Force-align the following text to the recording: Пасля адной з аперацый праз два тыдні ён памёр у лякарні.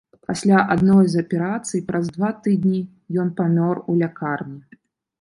Пасля 0.27 0.61
адной 0.75 1.05
з 1.15 1.21
аперацый 1.25 1.85
праз 1.91 2.09
два 2.17 2.33
тыдні 2.47 2.83
ён 3.25 3.33
памёр 3.41 3.75
у 3.91 4.01
лякарні. 4.05 4.61